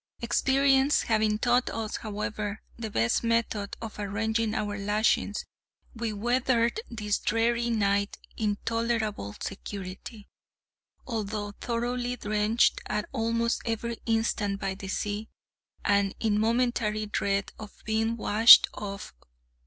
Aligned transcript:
Experience 0.19 1.03
having 1.03 1.37
taught 1.37 1.69
us, 1.69 1.97
however, 1.97 2.63
the 2.75 2.89
best 2.89 3.23
method 3.23 3.77
of 3.83 3.99
arranging 3.99 4.55
our 4.55 4.75
lashings, 4.75 5.45
we 5.93 6.11
weathered 6.11 6.81
this 6.89 7.19
dreary 7.19 7.69
night 7.69 8.17
in 8.35 8.57
tolerable 8.65 9.35
security, 9.39 10.27
although 11.05 11.51
thoroughly 11.61 12.15
drenched 12.15 12.81
at 12.87 13.07
almost 13.11 13.61
every 13.63 13.97
instant 14.07 14.59
by 14.59 14.73
the 14.73 14.87
sea, 14.87 15.29
and 15.85 16.15
in 16.19 16.39
momentary 16.39 17.05
dread 17.05 17.53
of 17.59 17.83
being 17.85 18.17
washed 18.17 18.67
off. 18.73 19.13